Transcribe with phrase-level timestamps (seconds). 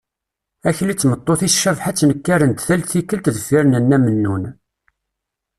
[0.67, 4.43] Akli d tmeṭṭut-is Cabḥa ttnekkaren-d tal tikkelt deffir n nna Mennun.